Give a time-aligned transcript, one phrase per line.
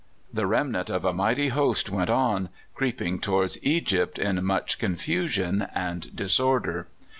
[0.33, 6.15] The remnant of a mighty host went on, creeping towards Egypt in much confusion and
[6.15, 6.87] disorder.